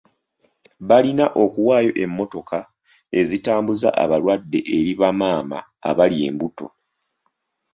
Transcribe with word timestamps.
Balina 0.87 1.25
okuwaayo 1.43 1.91
emmotoka 2.03 2.59
ezitambuza 3.19 3.89
abalwadde 4.03 4.59
eri 4.77 4.93
bamaama 4.99 5.57
abali 5.89 6.17
embuto. 6.27 6.67